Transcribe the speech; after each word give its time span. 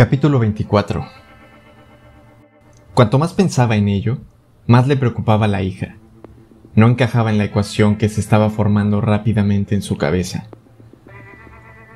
Capítulo 0.00 0.38
24 0.38 1.06
Cuanto 2.94 3.18
más 3.18 3.34
pensaba 3.34 3.76
en 3.76 3.86
ello, 3.88 4.16
más 4.66 4.88
le 4.88 4.96
preocupaba 4.96 5.46
la 5.46 5.60
hija. 5.60 5.96
No 6.74 6.88
encajaba 6.88 7.28
en 7.28 7.36
la 7.36 7.44
ecuación 7.44 7.96
que 7.96 8.08
se 8.08 8.22
estaba 8.22 8.48
formando 8.48 9.02
rápidamente 9.02 9.74
en 9.74 9.82
su 9.82 9.98
cabeza. 9.98 10.46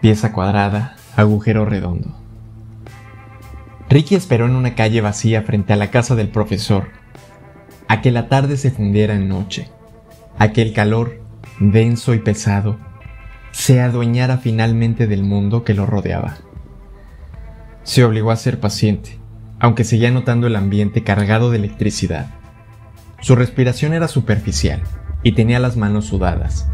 Pieza 0.02 0.32
cuadrada, 0.32 0.96
agujero 1.16 1.64
redondo. 1.64 2.14
Ricky 3.88 4.16
esperó 4.16 4.44
en 4.44 4.54
una 4.54 4.74
calle 4.74 5.00
vacía 5.00 5.40
frente 5.40 5.72
a 5.72 5.76
la 5.76 5.90
casa 5.90 6.14
del 6.14 6.28
profesor, 6.28 6.88
a 7.88 8.02
que 8.02 8.10
la 8.10 8.28
tarde 8.28 8.58
se 8.58 8.70
fundiera 8.70 9.14
en 9.14 9.28
noche, 9.28 9.70
a 10.38 10.52
que 10.52 10.60
el 10.60 10.74
calor, 10.74 11.22
denso 11.58 12.12
y 12.12 12.18
pesado, 12.18 12.76
se 13.52 13.80
adueñara 13.80 14.36
finalmente 14.36 15.06
del 15.06 15.22
mundo 15.22 15.64
que 15.64 15.72
lo 15.72 15.86
rodeaba. 15.86 16.36
Se 17.84 18.02
obligó 18.02 18.30
a 18.30 18.36
ser 18.36 18.60
paciente, 18.60 19.18
aunque 19.60 19.84
seguía 19.84 20.10
notando 20.10 20.46
el 20.46 20.56
ambiente 20.56 21.04
cargado 21.04 21.50
de 21.50 21.58
electricidad. 21.58 22.26
Su 23.20 23.36
respiración 23.36 23.92
era 23.92 24.08
superficial 24.08 24.82
y 25.22 25.32
tenía 25.32 25.60
las 25.60 25.76
manos 25.76 26.06
sudadas. 26.06 26.66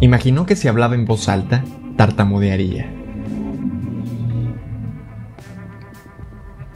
Imaginó 0.00 0.44
que 0.44 0.56
si 0.56 0.68
hablaba 0.68 0.94
en 0.94 1.06
voz 1.06 1.28
alta, 1.28 1.64
tartamudearía. 1.96 2.90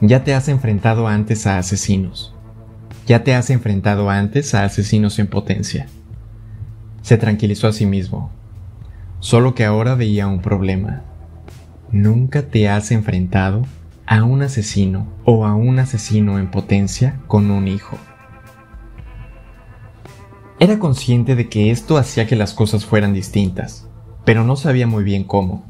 Ya 0.00 0.24
te 0.24 0.34
has 0.34 0.48
enfrentado 0.48 1.06
antes 1.06 1.46
a 1.46 1.58
asesinos. 1.58 2.34
Ya 3.06 3.22
te 3.24 3.34
has 3.34 3.50
enfrentado 3.50 4.08
antes 4.08 4.54
a 4.54 4.64
asesinos 4.64 5.18
en 5.18 5.26
potencia. 5.26 5.86
Se 7.02 7.18
tranquilizó 7.18 7.68
a 7.68 7.72
sí 7.72 7.84
mismo, 7.84 8.30
solo 9.18 9.54
que 9.54 9.66
ahora 9.66 9.94
veía 9.94 10.26
un 10.26 10.40
problema. 10.40 11.02
¿Nunca 11.92 12.42
te 12.42 12.68
has 12.68 12.92
enfrentado 12.92 13.66
a 14.06 14.22
un 14.22 14.42
asesino 14.42 15.08
o 15.24 15.44
a 15.44 15.56
un 15.56 15.80
asesino 15.80 16.38
en 16.38 16.48
potencia 16.48 17.18
con 17.26 17.50
un 17.50 17.66
hijo? 17.66 17.98
Era 20.60 20.78
consciente 20.78 21.34
de 21.34 21.48
que 21.48 21.72
esto 21.72 21.98
hacía 21.98 22.28
que 22.28 22.36
las 22.36 22.54
cosas 22.54 22.86
fueran 22.86 23.12
distintas, 23.12 23.88
pero 24.24 24.44
no 24.44 24.54
sabía 24.54 24.86
muy 24.86 25.02
bien 25.02 25.24
cómo. 25.24 25.64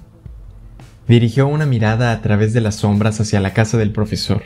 Dirigió 1.09 1.49
una 1.49 1.65
mirada 1.65 2.13
a 2.13 2.21
través 2.21 2.53
de 2.53 2.61
las 2.61 2.75
sombras 2.75 3.19
hacia 3.19 3.41
la 3.41 3.55
casa 3.55 3.79
del 3.79 3.91
profesor. 3.91 4.43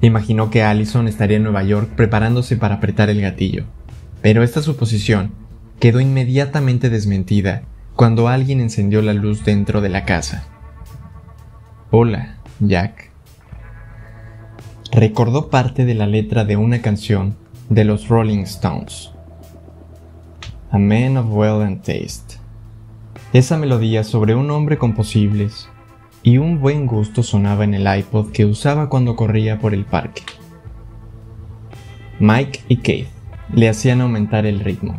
Imaginó 0.00 0.48
que 0.48 0.62
Allison 0.62 1.06
estaría 1.06 1.36
en 1.36 1.42
Nueva 1.42 1.64
York 1.64 1.90
preparándose 1.96 2.56
para 2.56 2.76
apretar 2.76 3.10
el 3.10 3.20
gatillo, 3.20 3.66
pero 4.22 4.42
esta 4.42 4.62
suposición 4.62 5.32
quedó 5.78 6.00
inmediatamente 6.00 6.88
desmentida 6.88 7.64
cuando 7.94 8.28
alguien 8.28 8.60
encendió 8.62 9.02
la 9.02 9.12
luz 9.12 9.44
dentro 9.44 9.82
de 9.82 9.90
la 9.90 10.06
casa. 10.06 10.48
Hola, 11.94 12.36
Jack. 12.58 13.10
Recordó 14.92 15.50
parte 15.50 15.84
de 15.84 15.94
la 15.94 16.06
letra 16.06 16.46
de 16.46 16.56
una 16.56 16.80
canción 16.80 17.36
de 17.68 17.84
los 17.84 18.08
Rolling 18.08 18.44
Stones. 18.44 19.12
A 20.70 20.78
Man 20.78 21.18
of 21.18 21.26
Well 21.28 21.60
and 21.60 21.82
Taste. 21.82 22.38
Esa 23.34 23.58
melodía 23.58 24.04
sobre 24.04 24.34
un 24.34 24.50
hombre 24.50 24.78
con 24.78 24.94
posibles 24.94 25.68
y 26.22 26.38
un 26.38 26.62
buen 26.62 26.86
gusto 26.86 27.22
sonaba 27.22 27.64
en 27.64 27.74
el 27.74 27.98
iPod 27.98 28.32
que 28.32 28.46
usaba 28.46 28.88
cuando 28.88 29.14
corría 29.14 29.58
por 29.58 29.74
el 29.74 29.84
parque. 29.84 30.22
Mike 32.20 32.60
y 32.68 32.76
Keith 32.78 33.08
le 33.52 33.68
hacían 33.68 34.00
aumentar 34.00 34.46
el 34.46 34.60
ritmo. 34.60 34.98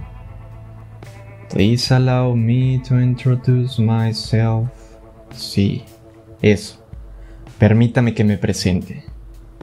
Please 1.52 1.92
allow 1.92 2.36
me 2.36 2.80
to 2.88 3.02
introduce 3.02 3.82
myself. 3.82 4.70
Sí, 5.32 5.86
eso. 6.40 6.83
Permítame 7.64 8.14
que 8.14 8.26
me 8.26 8.38
presente. 8.38 9.06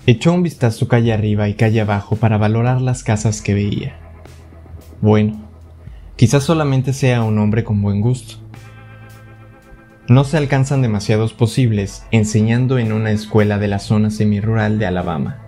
Echó 0.07 0.33
un 0.33 0.43
vistazo 0.43 0.89
calle 0.89 1.13
arriba 1.13 1.51
y 1.51 1.55
calle 1.55 1.83
abajo 1.83 2.17
para 2.17 2.39
valorar 2.39 2.81
las 2.81 3.03
casas 3.03 3.43
que 3.43 3.53
veía. 3.53 3.99
Bueno, 5.03 5.39
quizás 6.17 6.43
solamente 6.43 6.95
sea 6.95 7.23
un 7.23 7.39
hombre 7.39 7.63
con 7.63 7.83
buen 7.83 8.01
gusto. 8.01 8.37
No 10.09 10.25
se 10.25 10.39
alcanzan 10.39 10.81
demasiados 10.81 11.35
posibles 11.35 12.07
enseñando 12.11 12.79
en 12.79 12.95
una 12.95 13.11
escuela 13.11 13.59
de 13.59 13.69
la 13.69 13.79
zona 13.79 14.09
semirural 14.09 14.79
de 14.79 14.87
Alabama. 14.87 15.43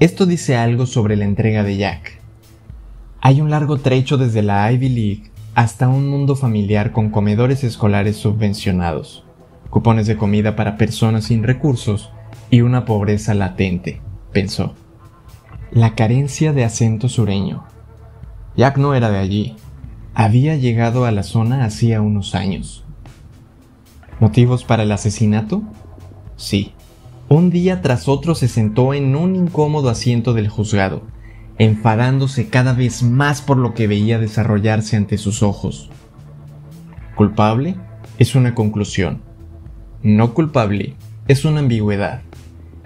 Esto 0.00 0.26
dice 0.26 0.54
algo 0.54 0.84
sobre 0.84 1.16
la 1.16 1.24
entrega 1.24 1.62
de 1.62 1.78
Jack. 1.78 2.20
Hay 3.22 3.40
un 3.40 3.48
largo 3.48 3.78
trecho 3.78 4.18
desde 4.18 4.42
la 4.42 4.70
Ivy 4.70 4.88
League 4.90 5.30
hasta 5.54 5.88
un 5.88 6.06
mundo 6.10 6.36
familiar 6.36 6.92
con 6.92 7.08
comedores 7.08 7.64
escolares 7.64 8.18
subvencionados 8.18 9.25
cupones 9.70 10.06
de 10.06 10.16
comida 10.16 10.56
para 10.56 10.76
personas 10.76 11.24
sin 11.24 11.42
recursos 11.42 12.10
y 12.50 12.60
una 12.60 12.84
pobreza 12.84 13.34
latente, 13.34 14.00
pensó. 14.32 14.74
La 15.70 15.94
carencia 15.94 16.52
de 16.52 16.64
acento 16.64 17.08
sureño. 17.08 17.64
Jack 18.56 18.78
no 18.78 18.94
era 18.94 19.10
de 19.10 19.18
allí. 19.18 19.56
Había 20.14 20.56
llegado 20.56 21.04
a 21.04 21.10
la 21.10 21.22
zona 21.22 21.64
hacía 21.64 22.00
unos 22.00 22.34
años. 22.34 22.84
¿Motivos 24.20 24.64
para 24.64 24.84
el 24.84 24.92
asesinato? 24.92 25.62
Sí. 26.36 26.72
Un 27.28 27.50
día 27.50 27.82
tras 27.82 28.08
otro 28.08 28.34
se 28.34 28.48
sentó 28.48 28.94
en 28.94 29.16
un 29.16 29.34
incómodo 29.34 29.90
asiento 29.90 30.32
del 30.32 30.48
juzgado, 30.48 31.02
enfadándose 31.58 32.48
cada 32.48 32.72
vez 32.72 33.02
más 33.02 33.42
por 33.42 33.56
lo 33.56 33.74
que 33.74 33.88
veía 33.88 34.18
desarrollarse 34.18 34.96
ante 34.96 35.18
sus 35.18 35.42
ojos. 35.42 35.90
¿Culpable? 37.16 37.74
Es 38.18 38.36
una 38.36 38.54
conclusión 38.54 39.26
no 40.06 40.34
culpable 40.34 40.94
es 41.26 41.44
una 41.44 41.58
ambigüedad, 41.58 42.22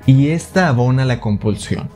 y 0.07 0.29
esta 0.29 0.69
abona 0.69 1.05
la 1.05 1.21
compulsión. 1.21 1.91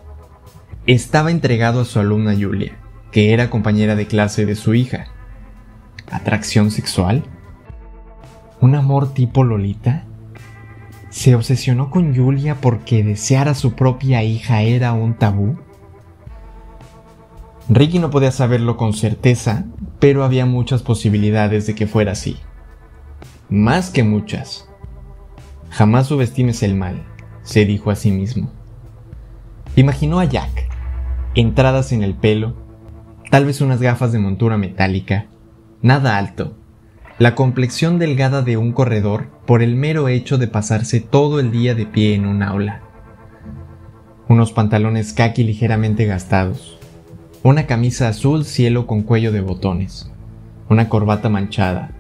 Estaba 0.86 1.30
entregado 1.30 1.80
a 1.80 1.86
su 1.86 1.98
alumna 1.98 2.34
Julia, 2.38 2.76
que 3.10 3.32
era 3.32 3.48
compañera 3.48 3.96
de 3.96 4.06
clase 4.06 4.44
de 4.44 4.54
su 4.54 4.74
hija. 4.74 5.06
¿Atracción 6.10 6.70
sexual? 6.70 7.24
¿Un 8.60 8.74
amor 8.74 9.14
tipo 9.14 9.44
Lolita? 9.44 10.04
¿Se 11.08 11.34
obsesionó 11.34 11.88
con 11.88 12.14
Julia 12.14 12.56
porque 12.60 13.02
desear 13.02 13.48
a 13.48 13.54
su 13.54 13.72
propia 13.72 14.22
hija 14.22 14.60
era 14.60 14.92
un 14.92 15.14
tabú? 15.14 15.56
Ricky 17.70 17.98
no 17.98 18.10
podía 18.10 18.30
saberlo 18.30 18.76
con 18.76 18.92
certeza, 18.92 19.64
pero 20.00 20.22
había 20.22 20.44
muchas 20.44 20.82
posibilidades 20.82 21.66
de 21.66 21.74
que 21.74 21.86
fuera 21.86 22.12
así. 22.12 22.36
Más 23.48 23.88
que 23.88 24.02
muchas. 24.02 24.68
Jamás 25.74 26.06
subestimes 26.06 26.62
el 26.62 26.76
mal, 26.76 27.02
se 27.42 27.64
dijo 27.64 27.90
a 27.90 27.96
sí 27.96 28.12
mismo. 28.12 28.48
Imaginó 29.74 30.20
a 30.20 30.24
Jack, 30.24 30.68
entradas 31.34 31.90
en 31.90 32.04
el 32.04 32.14
pelo, 32.14 32.54
tal 33.28 33.44
vez 33.44 33.60
unas 33.60 33.80
gafas 33.80 34.12
de 34.12 34.20
montura 34.20 34.56
metálica, 34.56 35.26
nada 35.82 36.16
alto, 36.16 36.56
la 37.18 37.34
complexión 37.34 37.98
delgada 37.98 38.42
de 38.42 38.56
un 38.56 38.70
corredor 38.70 39.30
por 39.46 39.62
el 39.62 39.74
mero 39.74 40.06
hecho 40.06 40.38
de 40.38 40.46
pasarse 40.46 41.00
todo 41.00 41.40
el 41.40 41.50
día 41.50 41.74
de 41.74 41.86
pie 41.86 42.14
en 42.14 42.26
un 42.26 42.44
aula. 42.44 42.82
Unos 44.28 44.52
pantalones 44.52 45.12
khaki 45.12 45.42
ligeramente 45.42 46.06
gastados, 46.06 46.78
una 47.42 47.66
camisa 47.66 48.06
azul 48.06 48.44
cielo 48.44 48.86
con 48.86 49.02
cuello 49.02 49.32
de 49.32 49.40
botones, 49.40 50.08
una 50.68 50.88
corbata 50.88 51.28
manchada, 51.28 51.90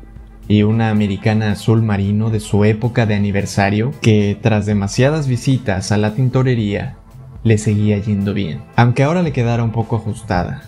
y 0.46 0.62
una 0.62 0.90
americana 0.90 1.52
azul 1.52 1.82
marino 1.82 2.30
de 2.30 2.40
su 2.40 2.64
época 2.64 3.06
de 3.06 3.14
aniversario 3.14 3.92
que, 4.00 4.38
tras 4.40 4.66
demasiadas 4.66 5.26
visitas 5.26 5.90
a 5.92 5.96
la 5.96 6.14
tintorería, 6.14 6.96
le 7.42 7.58
seguía 7.58 7.98
yendo 7.98 8.34
bien, 8.34 8.62
aunque 8.76 9.02
ahora 9.02 9.22
le 9.22 9.32
quedara 9.32 9.64
un 9.64 9.72
poco 9.72 9.96
ajustada. 9.96 10.62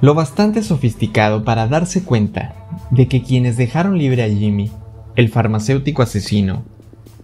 Lo 0.00 0.14
bastante 0.14 0.62
sofisticado 0.62 1.44
para 1.44 1.68
darse 1.68 2.02
cuenta 2.02 2.54
de 2.90 3.06
que 3.06 3.22
quienes 3.22 3.56
dejaron 3.56 3.98
libre 3.98 4.24
a 4.24 4.28
Jimmy, 4.28 4.70
el 5.14 5.28
farmacéutico 5.28 6.02
asesino, 6.02 6.64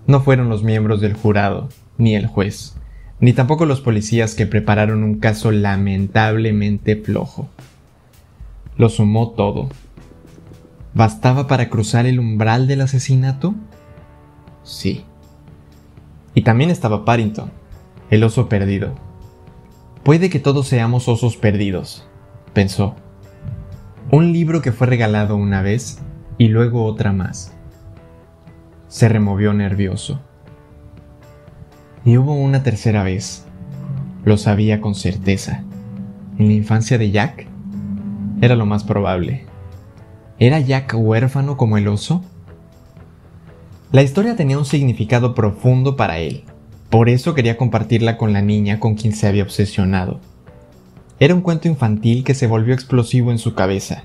no 0.06 0.20
fueron 0.20 0.48
los 0.48 0.62
miembros 0.62 1.00
del 1.00 1.14
jurado, 1.14 1.68
ni 1.96 2.14
el 2.14 2.26
juez, 2.26 2.76
ni 3.20 3.32
tampoco 3.32 3.66
los 3.66 3.80
policías 3.80 4.34
que 4.34 4.46
prepararon 4.46 5.02
un 5.02 5.18
caso 5.18 5.50
lamentablemente 5.50 6.96
flojo. 6.96 7.48
Lo 8.76 8.88
sumó 8.90 9.30
todo 9.30 9.70
¿Bastaba 10.98 11.46
para 11.46 11.70
cruzar 11.70 12.06
el 12.06 12.18
umbral 12.18 12.66
del 12.66 12.80
asesinato? 12.80 13.54
Sí. 14.64 15.04
Y 16.34 16.42
también 16.42 16.70
estaba 16.70 17.04
Parrington, 17.04 17.52
el 18.10 18.24
oso 18.24 18.48
perdido. 18.48 18.96
Puede 20.02 20.28
que 20.28 20.40
todos 20.40 20.66
seamos 20.66 21.06
osos 21.06 21.36
perdidos, 21.36 22.04
pensó. 22.52 22.96
Un 24.10 24.32
libro 24.32 24.60
que 24.60 24.72
fue 24.72 24.88
regalado 24.88 25.36
una 25.36 25.62
vez 25.62 26.00
y 26.36 26.48
luego 26.48 26.84
otra 26.84 27.12
más. 27.12 27.54
Se 28.88 29.08
removió 29.08 29.54
nervioso. 29.54 30.20
Y 32.04 32.16
hubo 32.16 32.34
una 32.34 32.64
tercera 32.64 33.04
vez. 33.04 33.46
Lo 34.24 34.36
sabía 34.36 34.80
con 34.80 34.96
certeza. 34.96 35.62
¿En 36.38 36.48
la 36.48 36.54
infancia 36.54 36.98
de 36.98 37.12
Jack? 37.12 37.46
Era 38.40 38.56
lo 38.56 38.66
más 38.66 38.82
probable. 38.82 39.47
¿Era 40.40 40.60
Jack 40.60 40.94
huérfano 40.96 41.56
como 41.56 41.78
el 41.78 41.88
oso? 41.88 42.22
La 43.90 44.02
historia 44.02 44.36
tenía 44.36 44.56
un 44.56 44.64
significado 44.64 45.34
profundo 45.34 45.96
para 45.96 46.20
él, 46.20 46.44
por 46.90 47.08
eso 47.08 47.34
quería 47.34 47.56
compartirla 47.56 48.16
con 48.16 48.32
la 48.32 48.40
niña 48.40 48.78
con 48.78 48.94
quien 48.94 49.14
se 49.14 49.26
había 49.26 49.42
obsesionado. 49.42 50.20
Era 51.18 51.34
un 51.34 51.40
cuento 51.40 51.66
infantil 51.66 52.22
que 52.22 52.34
se 52.34 52.46
volvió 52.46 52.72
explosivo 52.72 53.32
en 53.32 53.38
su 53.38 53.54
cabeza. 53.54 54.04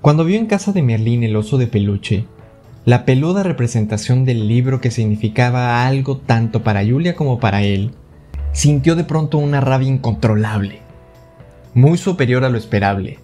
Cuando 0.00 0.24
vio 0.24 0.36
en 0.36 0.46
casa 0.46 0.72
de 0.72 0.82
Merlín 0.82 1.22
el 1.22 1.36
oso 1.36 1.58
de 1.58 1.68
peluche, 1.68 2.24
la 2.84 3.04
peluda 3.04 3.44
representación 3.44 4.24
del 4.24 4.48
libro 4.48 4.80
que 4.80 4.90
significaba 4.90 5.86
algo 5.86 6.16
tanto 6.16 6.64
para 6.64 6.84
Julia 6.84 7.14
como 7.14 7.38
para 7.38 7.62
él, 7.62 7.92
sintió 8.50 8.96
de 8.96 9.04
pronto 9.04 9.38
una 9.38 9.60
rabia 9.60 9.90
incontrolable, 9.90 10.80
muy 11.72 11.98
superior 11.98 12.44
a 12.44 12.48
lo 12.48 12.58
esperable. 12.58 13.20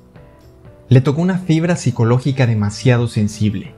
Le 0.89 1.01
tocó 1.01 1.21
una 1.21 1.39
fibra 1.39 1.75
psicológica 1.75 2.47
demasiado 2.47 3.09
sensible. 3.09 3.75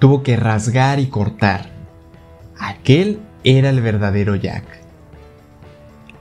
Tuvo 0.00 0.24
que 0.24 0.36
rasgar 0.36 0.98
y 0.98 1.06
cortar. 1.06 1.70
Aquel 2.58 3.20
era 3.44 3.70
el 3.70 3.80
verdadero 3.80 4.34
Jack. 4.34 4.64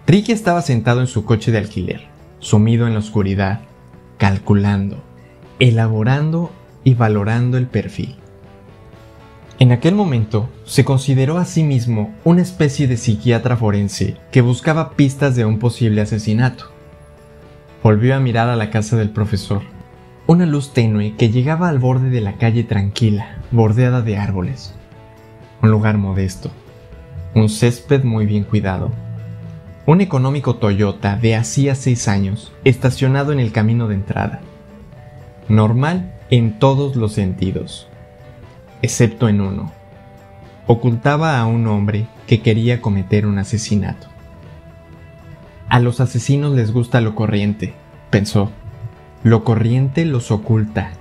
Ricky 0.06 0.32
estaba 0.32 0.62
sentado 0.62 1.02
en 1.02 1.08
su 1.08 1.26
coche 1.26 1.52
de 1.52 1.58
alquiler, 1.58 2.02
sumido 2.40 2.86
en 2.86 2.94
la 2.94 3.00
oscuridad, 3.00 3.62
calculando, 4.18 5.04
elaborando 5.60 6.52
y 6.84 6.94
valorando 6.94 7.58
el 7.58 7.66
perfil. 7.66 8.18
En 9.58 9.72
aquel 9.72 9.96
momento, 9.96 10.50
se 10.66 10.86
consideró 10.86 11.38
a 11.38 11.46
sí 11.46 11.64
mismo 11.64 12.14
una 12.24 12.42
especie 12.42 12.88
de 12.88 12.98
psiquiatra 12.98 13.58
forense 13.58 14.18
que 14.32 14.42
buscaba 14.42 14.92
pistas 14.92 15.36
de 15.36 15.46
un 15.46 15.58
posible 15.58 16.02
asesinato. 16.02 16.66
Volvió 17.82 18.16
a 18.16 18.20
mirar 18.20 18.50
a 18.50 18.56
la 18.56 18.70
casa 18.70 18.96
del 18.96 19.10
profesor. 19.10 19.73
Una 20.26 20.46
luz 20.46 20.74
tenue 20.74 21.16
que 21.16 21.30
llegaba 21.30 21.70
al 21.70 21.80
borde 21.80 22.10
de 22.10 22.22
la 22.22 22.34
calle 22.34 22.64
tranquila, 22.64 23.38
bordeada 23.52 24.02
de 24.02 24.18
árboles. 24.18 24.74
Un 25.62 25.72
lugar 25.72 25.98
modesto. 25.98 26.52
Un 27.36 27.50
césped 27.50 28.04
muy 28.04 28.26
bien 28.26 28.44
cuidado. 28.44 28.92
Un 29.86 30.02
económico 30.02 30.56
Toyota 30.56 31.18
de 31.18 31.36
hacía 31.36 31.76
seis 31.76 32.08
años, 32.08 32.54
estacionado 32.64 33.34
en 33.34 33.40
el 33.40 33.52
camino 33.52 33.88
de 33.88 33.96
entrada. 33.96 34.42
Normal 35.50 36.14
en 36.30 36.58
todos 36.58 36.96
los 36.96 37.12
sentidos 37.14 37.88
excepto 38.84 39.30
en 39.30 39.42
uno. 39.42 39.72
Ocultaba 40.68 41.40
a 41.40 41.48
un 41.48 41.66
hombre 41.68 42.06
que 42.28 42.42
quería 42.42 42.82
cometer 42.82 43.26
un 43.26 43.40
asesinato. 43.40 44.08
A 45.70 45.80
los 45.80 46.00
asesinos 46.00 46.54
les 46.54 46.72
gusta 46.72 47.02
lo 47.02 47.16
corriente, 47.16 47.74
pensó. 48.12 48.52
Lo 49.24 49.46
corriente 49.46 50.04
los 50.04 50.32
oculta. 50.32 50.92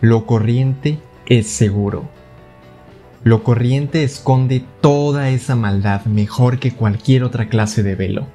Lo 0.00 0.24
corriente 0.24 0.98
es 1.26 1.48
seguro. 1.48 2.08
Lo 3.24 3.42
corriente 3.42 4.04
esconde 4.04 4.64
toda 4.80 5.28
esa 5.28 5.54
maldad 5.54 6.06
mejor 6.06 6.60
que 6.60 6.72
cualquier 6.72 7.24
otra 7.24 7.50
clase 7.50 7.82
de 7.82 7.94
velo. 7.94 8.26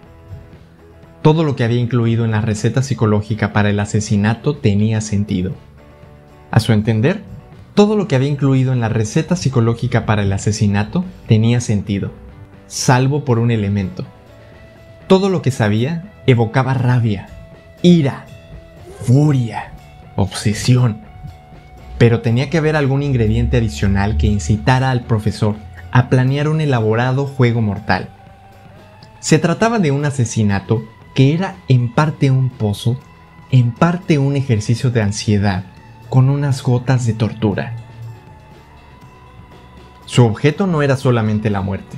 Todo 1.23 1.43
lo 1.43 1.55
que 1.55 1.63
había 1.63 1.79
incluido 1.79 2.25
en 2.25 2.31
la 2.31 2.41
receta 2.41 2.83
psicológica 2.83 3.53
para 3.53 3.71
el 3.71 3.79
asesinato 3.79 4.55
tenía 4.55 5.01
sentido. 5.01 5.53
A 6.51 6.59
su 6.59 6.71
entender, 6.71 7.23
todo 7.73 7.95
lo 7.95 8.07
que 8.07 8.15
había 8.15 8.29
incluido 8.29 8.71
en 8.71 8.81
la 8.81 8.89
receta 8.89 9.35
psicológica 9.35 10.05
para 10.05 10.21
el 10.21 10.31
asesinato 10.31 11.05
tenía 11.27 11.59
sentido, 11.59 12.11
salvo 12.67 13.25
por 13.25 13.39
un 13.39 13.49
elemento. 13.49 14.05
Todo 15.07 15.29
lo 15.29 15.41
que 15.41 15.49
sabía 15.49 16.13
evocaba 16.27 16.75
rabia, 16.75 17.29
ira, 17.81 18.27
furia, 19.03 19.73
obsesión. 20.15 21.01
Pero 21.97 22.21
tenía 22.21 22.49
que 22.49 22.57
haber 22.57 22.75
algún 22.75 23.03
ingrediente 23.03 23.57
adicional 23.57 24.17
que 24.17 24.27
incitara 24.27 24.91
al 24.91 25.01
profesor 25.01 25.55
a 25.91 26.09
planear 26.09 26.47
un 26.47 26.61
elaborado 26.61 27.25
juego 27.25 27.61
mortal. 27.61 28.09
Se 29.19 29.39
trataba 29.39 29.79
de 29.79 29.91
un 29.91 30.05
asesinato 30.05 30.83
que 31.13 31.33
era 31.33 31.55
en 31.67 31.93
parte 31.93 32.31
un 32.31 32.49
pozo, 32.49 32.99
en 33.51 33.71
parte 33.71 34.17
un 34.17 34.35
ejercicio 34.35 34.89
de 34.89 35.01
ansiedad 35.01 35.65
con 36.09 36.29
unas 36.29 36.63
gotas 36.63 37.05
de 37.05 37.13
tortura. 37.13 37.75
Su 40.05 40.25
objeto 40.25 40.67
no 40.67 40.81
era 40.81 40.97
solamente 40.97 41.49
la 41.49 41.61
muerte, 41.61 41.97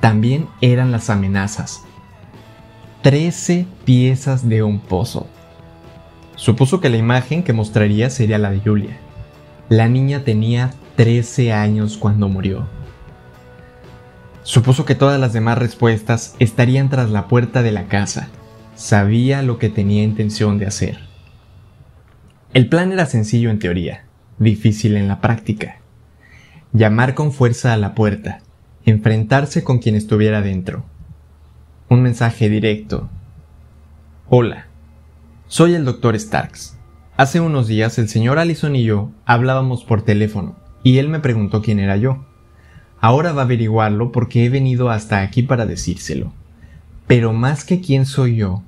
también 0.00 0.48
eran 0.60 0.92
las 0.92 1.10
amenazas. 1.10 1.82
Trece 3.02 3.66
piezas 3.84 4.48
de 4.48 4.62
un 4.62 4.78
pozo. 4.78 5.26
Supuso 6.36 6.80
que 6.80 6.90
la 6.90 6.96
imagen 6.96 7.42
que 7.42 7.52
mostraría 7.52 8.10
sería 8.10 8.38
la 8.38 8.50
de 8.50 8.60
Julia. 8.60 8.96
La 9.68 9.88
niña 9.88 10.24
tenía 10.24 10.72
13 10.96 11.52
años 11.52 11.96
cuando 11.96 12.28
murió. 12.28 12.66
Supuso 14.42 14.84
que 14.84 14.94
todas 14.94 15.18
las 15.18 15.32
demás 15.32 15.58
respuestas 15.58 16.36
estarían 16.38 16.90
tras 16.90 17.10
la 17.10 17.28
puerta 17.28 17.62
de 17.62 17.72
la 17.72 17.86
casa. 17.86 18.28
Sabía 18.74 19.42
lo 19.42 19.58
que 19.58 19.70
tenía 19.70 20.02
intención 20.02 20.58
de 20.58 20.66
hacer. 20.66 20.98
El 22.52 22.68
plan 22.68 22.92
era 22.92 23.06
sencillo 23.06 23.50
en 23.50 23.58
teoría, 23.58 24.04
difícil 24.38 24.96
en 24.96 25.08
la 25.08 25.20
práctica. 25.20 25.78
Llamar 26.72 27.14
con 27.14 27.32
fuerza 27.32 27.72
a 27.72 27.76
la 27.76 27.94
puerta, 27.94 28.40
enfrentarse 28.84 29.64
con 29.64 29.78
quien 29.78 29.94
estuviera 29.94 30.42
dentro. 30.42 30.84
Un 31.88 32.02
mensaje 32.02 32.48
directo. 32.48 33.08
Hola, 34.28 34.66
soy 35.46 35.74
el 35.74 35.84
doctor 35.84 36.18
Starks. 36.18 36.76
Hace 37.16 37.40
unos 37.40 37.68
días 37.68 37.98
el 37.98 38.08
señor 38.08 38.38
Allison 38.38 38.74
y 38.74 38.84
yo 38.84 39.10
hablábamos 39.24 39.84
por 39.84 40.02
teléfono 40.02 40.56
y 40.82 40.98
él 40.98 41.08
me 41.08 41.20
preguntó 41.20 41.62
quién 41.62 41.78
era 41.78 41.96
yo. 41.96 42.24
Ahora 43.00 43.32
va 43.32 43.42
a 43.42 43.44
averiguarlo 43.44 44.12
porque 44.12 44.44
he 44.44 44.48
venido 44.48 44.90
hasta 44.90 45.20
aquí 45.20 45.42
para 45.42 45.66
decírselo. 45.66 46.32
Pero 47.06 47.32
más 47.32 47.64
que 47.64 47.80
quién 47.80 48.06
soy 48.06 48.36
yo, 48.36 48.62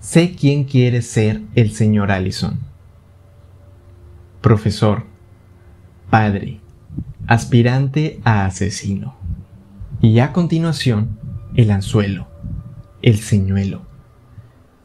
sé 0.00 0.34
quién 0.34 0.64
quiere 0.64 1.02
ser 1.02 1.42
el 1.54 1.72
señor 1.72 2.10
Allison 2.10 2.66
profesor, 4.46 5.02
padre, 6.08 6.60
aspirante 7.26 8.20
a 8.22 8.46
asesino. 8.46 9.16
Y 10.00 10.20
a 10.20 10.32
continuación, 10.32 11.18
el 11.56 11.72
anzuelo, 11.72 12.28
el 13.02 13.18
señuelo. 13.18 13.82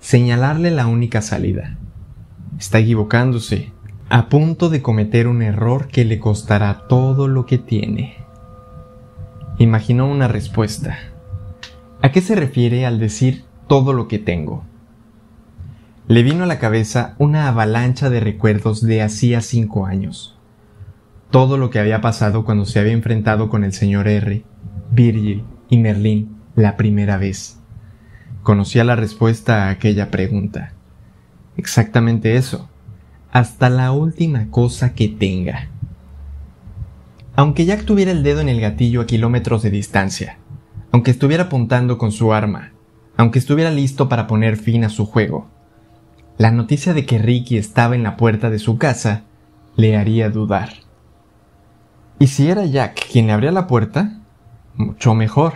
Señalarle 0.01 0.71
la 0.71 0.87
única 0.87 1.21
salida. 1.21 1.77
Está 2.59 2.79
equivocándose, 2.79 3.71
a 4.09 4.27
punto 4.27 4.69
de 4.69 4.81
cometer 4.81 5.27
un 5.27 5.41
error 5.41 5.87
que 5.87 6.03
le 6.03 6.19
costará 6.19 6.87
todo 6.89 7.29
lo 7.29 7.45
que 7.45 7.57
tiene. 7.57 8.17
Imaginó 9.57 10.11
una 10.11 10.27
respuesta. 10.27 10.97
¿A 12.01 12.11
qué 12.11 12.19
se 12.19 12.35
refiere 12.35 12.85
al 12.85 12.99
decir 12.99 13.45
todo 13.67 13.93
lo 13.93 14.09
que 14.09 14.19
tengo? 14.19 14.65
le 16.11 16.23
vino 16.23 16.43
a 16.43 16.45
la 16.45 16.59
cabeza 16.59 17.15
una 17.19 17.47
avalancha 17.47 18.09
de 18.09 18.19
recuerdos 18.19 18.81
de 18.81 19.01
hacía 19.01 19.39
cinco 19.39 19.85
años. 19.85 20.37
Todo 21.29 21.57
lo 21.57 21.69
que 21.69 21.79
había 21.79 22.01
pasado 22.01 22.43
cuando 22.43 22.65
se 22.65 22.79
había 22.79 22.91
enfrentado 22.91 23.47
con 23.47 23.63
el 23.63 23.71
señor 23.71 24.09
R, 24.09 24.43
Virgil 24.91 25.45
y 25.69 25.77
Merlín 25.77 26.35
la 26.53 26.75
primera 26.75 27.15
vez. 27.15 27.60
Conocía 28.43 28.83
la 28.83 28.95
respuesta 28.95 29.65
a 29.65 29.69
aquella 29.69 30.09
pregunta. 30.09 30.73
Exactamente 31.57 32.37
eso. 32.37 32.69
Hasta 33.31 33.69
la 33.69 33.91
última 33.91 34.49
cosa 34.49 34.93
que 34.93 35.07
tenga. 35.07 35.69
Aunque 37.35 37.65
Jack 37.65 37.85
tuviera 37.85 38.11
el 38.11 38.23
dedo 38.23 38.41
en 38.41 38.49
el 38.49 38.59
gatillo 38.59 39.01
a 39.01 39.05
kilómetros 39.05 39.61
de 39.61 39.69
distancia, 39.69 40.37
aunque 40.91 41.11
estuviera 41.11 41.45
apuntando 41.45 41.97
con 41.97 42.11
su 42.11 42.33
arma, 42.33 42.71
aunque 43.15 43.39
estuviera 43.39 43.71
listo 43.71 44.09
para 44.09 44.27
poner 44.27 44.57
fin 44.57 44.83
a 44.83 44.89
su 44.89 45.05
juego, 45.05 45.47
la 46.37 46.51
noticia 46.51 46.93
de 46.93 47.05
que 47.05 47.19
Ricky 47.19 47.57
estaba 47.57 47.95
en 47.95 48.03
la 48.03 48.17
puerta 48.17 48.49
de 48.49 48.59
su 48.59 48.77
casa 48.77 49.23
le 49.75 49.95
haría 49.95 50.29
dudar. 50.29 50.69
¿Y 52.17 52.27
si 52.27 52.49
era 52.49 52.65
Jack 52.65 53.07
quien 53.11 53.27
le 53.27 53.33
abría 53.33 53.51
la 53.51 53.67
puerta? 53.67 54.19
Mucho 54.75 55.13
mejor. 55.13 55.53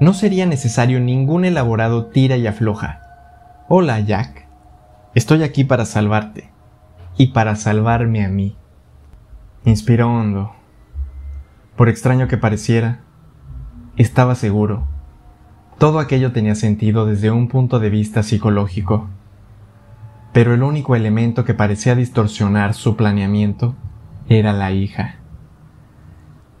No 0.00 0.14
sería 0.14 0.46
necesario 0.46 0.98
ningún 0.98 1.44
elaborado 1.44 2.06
tira 2.06 2.36
y 2.36 2.46
afloja. 2.46 3.00
Hola, 3.68 4.00
Jack. 4.00 4.48
Estoy 5.14 5.42
aquí 5.42 5.62
para 5.62 5.84
salvarte. 5.84 6.50
Y 7.16 7.28
para 7.28 7.54
salvarme 7.54 8.24
a 8.24 8.28
mí. 8.28 8.56
Inspiró 9.64 10.08
hondo. 10.12 10.52
Por 11.76 11.88
extraño 11.88 12.26
que 12.26 12.38
pareciera, 12.38 13.00
estaba 13.96 14.34
seguro. 14.34 14.88
Todo 15.78 15.98
aquello 15.98 16.32
tenía 16.32 16.54
sentido 16.54 17.06
desde 17.06 17.30
un 17.30 17.48
punto 17.48 17.78
de 17.78 17.90
vista 17.90 18.22
psicológico 18.22 19.08
pero 20.32 20.54
el 20.54 20.62
único 20.62 20.94
elemento 20.94 21.44
que 21.44 21.54
parecía 21.54 21.94
distorsionar 21.94 22.74
su 22.74 22.96
planeamiento 22.96 23.74
era 24.28 24.52
la 24.52 24.70
hija. 24.70 25.16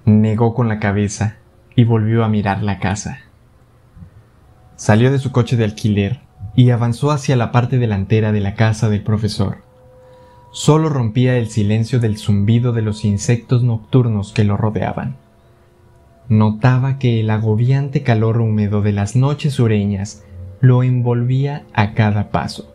Negó 0.04 0.54
con 0.54 0.68
la 0.68 0.80
cabeza 0.80 1.36
y 1.76 1.84
volvió 1.84 2.24
a 2.24 2.28
mirar 2.28 2.62
la 2.62 2.80
casa. 2.80 3.18
Salió 4.80 5.12
de 5.12 5.18
su 5.18 5.30
coche 5.30 5.58
de 5.58 5.64
alquiler 5.64 6.20
y 6.56 6.70
avanzó 6.70 7.10
hacia 7.10 7.36
la 7.36 7.52
parte 7.52 7.76
delantera 7.76 8.32
de 8.32 8.40
la 8.40 8.54
casa 8.54 8.88
del 8.88 9.02
profesor. 9.02 9.58
solo 10.52 10.88
rompía 10.88 11.36
el 11.36 11.50
silencio 11.50 12.00
del 12.00 12.16
zumbido 12.16 12.72
de 12.72 12.80
los 12.80 13.04
insectos 13.04 13.62
nocturnos 13.62 14.32
que 14.32 14.42
lo 14.42 14.56
rodeaban. 14.56 15.16
Notaba 16.30 16.98
que 16.98 17.20
el 17.20 17.28
agobiante 17.28 18.02
calor 18.02 18.40
húmedo 18.40 18.80
de 18.80 18.92
las 18.92 19.16
noches 19.16 19.52
sureñas 19.52 20.24
lo 20.62 20.82
envolvía 20.82 21.66
a 21.74 21.92
cada 21.92 22.30
paso, 22.30 22.74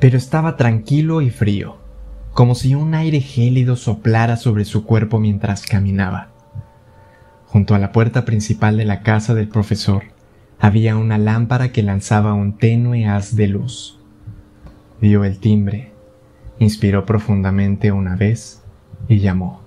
pero 0.00 0.18
estaba 0.18 0.58
tranquilo 0.58 1.22
y 1.22 1.30
frío, 1.30 1.78
como 2.34 2.54
si 2.54 2.74
un 2.74 2.94
aire 2.94 3.20
gélido 3.20 3.76
soplara 3.76 4.36
sobre 4.36 4.66
su 4.66 4.84
cuerpo 4.84 5.18
mientras 5.18 5.64
caminaba. 5.64 6.28
Junto 7.46 7.74
a 7.74 7.78
la 7.78 7.92
puerta 7.92 8.26
principal 8.26 8.76
de 8.76 8.84
la 8.84 9.00
casa 9.00 9.32
del 9.32 9.48
profesor 9.48 10.13
había 10.66 10.96
una 10.96 11.18
lámpara 11.18 11.72
que 11.72 11.82
lanzaba 11.82 12.32
un 12.32 12.56
tenue 12.56 13.06
haz 13.06 13.36
de 13.36 13.48
luz. 13.48 14.00
Dio 15.00 15.24
el 15.24 15.38
timbre 15.38 15.92
Inspiró 16.58 17.04
profundamente 17.04 17.92
una 17.92 18.16
vez 18.16 18.62
y 19.08 19.18
llamó. 19.18 19.60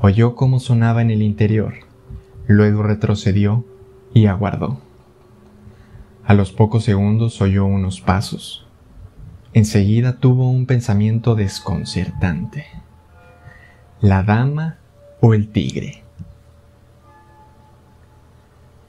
Oyó 0.00 0.34
cómo 0.34 0.58
sonaba 0.58 1.02
en 1.02 1.10
el 1.10 1.22
interior, 1.22 1.74
luego 2.48 2.82
retrocedió 2.82 3.64
y 4.12 4.26
aguardó. 4.26 4.80
A 6.24 6.34
los 6.34 6.50
pocos 6.50 6.82
segundos 6.82 7.40
oyó 7.40 7.66
unos 7.66 8.00
pasos. 8.00 8.66
Enseguida 9.52 10.18
tuvo 10.18 10.50
un 10.50 10.66
pensamiento 10.66 11.36
desconcertante. 11.36 12.64
¿La 14.00 14.24
dama 14.24 14.78
o 15.20 15.34
el 15.34 15.48
tigre? 15.48 16.05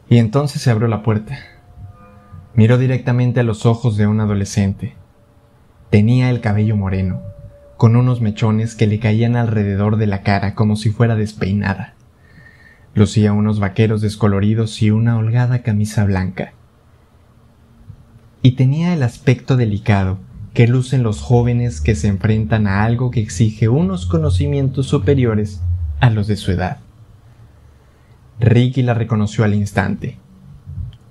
Y 0.10 0.18
entonces 0.18 0.62
se 0.62 0.72
abrió 0.72 0.88
la 0.88 1.04
puerta. 1.04 1.38
Miró 2.54 2.78
directamente 2.78 3.40
a 3.40 3.44
los 3.44 3.66
ojos 3.66 3.98
de 3.98 4.08
un 4.08 4.20
adolescente 4.20 4.96
Tenía 5.90 6.30
el 6.30 6.42
cabello 6.42 6.76
moreno, 6.76 7.22
con 7.78 7.96
unos 7.96 8.20
mechones 8.20 8.76
que 8.76 8.88
le 8.88 9.00
caían 9.00 9.38
alrededor 9.38 9.96
de 9.96 10.06
la 10.06 10.22
cara 10.22 10.54
como 10.54 10.76
si 10.76 10.90
fuera 10.90 11.16
despeinada. 11.16 11.94
Lucía 12.94 13.32
unos 13.32 13.62
vaqueros 13.62 14.02
descoloridos 14.02 14.82
y 14.82 14.92
una 14.92 15.18
holgada 15.18 15.62
camisa 15.64 16.04
blanca. 16.04 16.52
Y 18.42 18.52
tenía 18.52 18.94
el 18.94 19.02
aspecto 19.02 19.56
delicado 19.56 20.18
que 20.54 20.68
lucen 20.68 21.04
los 21.04 21.22
jóvenes 21.22 21.80
que 21.80 21.96
se 21.96 22.10
enfrentan 22.10 22.68
a 22.68 22.84
algo 22.84 23.10
que 23.10 23.22
exige 23.22 23.70
unos 23.70 24.06
conocimientos 24.06 24.88
superiores 24.88 25.62
a 26.02 26.10
los 26.10 26.28
de 26.28 26.36
su 26.36 26.52
edad. 26.52 26.80
Ricky 28.39 28.84
la 28.84 28.94
reconoció 28.94 29.44
al 29.44 29.56
instante. 29.56 30.17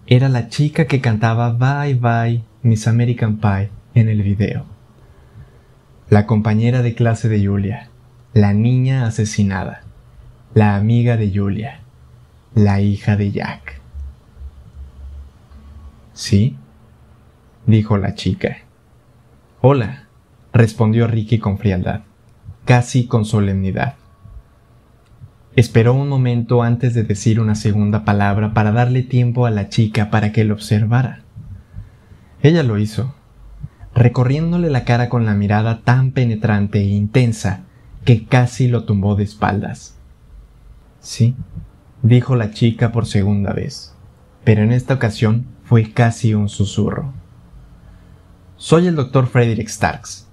Era 0.07 0.29
la 0.29 0.49
chica 0.49 0.87
que 0.87 1.01
cantaba 1.01 1.51
Bye 1.53 1.95
Bye 1.95 2.45
Miss 2.63 2.87
American 2.87 3.39
Pie 3.39 3.71
en 3.95 4.09
el 4.09 4.23
video. 4.23 4.65
La 6.09 6.27
compañera 6.27 6.83
de 6.83 6.95
clase 6.95 7.29
de 7.29 7.45
Julia, 7.45 7.91
la 8.33 8.53
niña 8.53 9.07
asesinada, 9.07 9.83
la 10.55 10.77
amiga 10.77 11.17
de 11.17 11.33
Julia, 11.35 11.81
la 12.55 12.81
hija 12.81 13.17
de 13.17 13.33
Jack. 13.33 13.81
¿Sí? 16.13 16.57
dijo 17.67 17.99
la 17.99 18.15
chica. 18.15 18.59
Hola, 19.61 20.05
respondió 20.53 21.09
Ricky 21.09 21.41
con 21.41 21.59
frialdad, 21.59 22.03
casi 22.65 23.09
con 23.09 23.25
solemnidad. 23.25 23.97
Esperó 25.57 25.95
un 25.95 26.11
momento 26.11 26.63
antes 26.63 26.93
de 26.93 27.03
decir 27.03 27.41
una 27.41 27.55
segunda 27.55 28.05
palabra 28.05 28.53
para 28.53 28.73
darle 28.73 29.03
tiempo 29.03 29.47
a 29.47 29.51
la 29.51 29.71
chica 29.71 30.11
para 30.11 30.31
que 30.31 30.45
lo 30.45 30.53
observara. 30.53 31.23
Ella 32.43 32.63
lo 32.63 32.77
hizo, 32.77 33.15
recorriéndole 33.95 34.69
la 34.69 34.85
cara 34.85 35.09
con 35.09 35.25
la 35.25 35.33
mirada 35.33 35.81
tan 35.81 36.11
penetrante 36.11 36.81
e 36.81 36.89
intensa 36.89 37.65
que 38.05 38.27
casi 38.27 38.69
lo 38.69 38.85
tumbó 38.85 39.15
de 39.15 39.25
espaldas. 39.25 39.97
Sí, 41.01 41.35
dijo 42.03 42.37
la 42.37 42.51
chica 42.51 42.93
por 42.93 43.07
segunda 43.07 43.55
vez, 43.55 43.95
pero 44.45 44.63
en 44.63 44.73
esta 44.73 44.93
ocasión 44.93 45.47
fue 45.65 45.91
casi 45.91 46.35
un 46.35 46.51
susurro. 46.51 47.15
Soy 48.57 48.89
el 48.89 48.95
doctor 48.95 49.27
Frederick 49.27 49.69
Starks. 49.69 50.29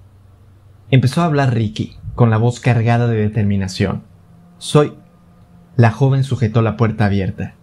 Empezó 0.90 1.22
a 1.22 1.24
hablar 1.24 1.54
Ricky, 1.54 1.96
con 2.14 2.28
la 2.28 2.36
voz 2.36 2.60
cargada 2.60 3.06
de 3.06 3.16
determinación. 3.16 4.02
Soy... 4.58 4.92
La 5.76 5.90
joven 5.90 6.22
sujetó 6.22 6.62
la 6.62 6.76
puerta 6.76 7.06
abierta. 7.06 7.54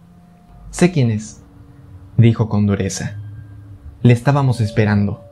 Sé 0.70 0.92
quién 0.92 1.10
es, 1.10 1.42
dijo 2.18 2.50
con 2.50 2.66
dureza. 2.66 3.16
Le 4.02 4.12
estábamos 4.12 4.60
esperando. 4.60 5.24